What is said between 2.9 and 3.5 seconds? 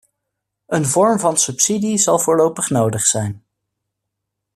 zijn.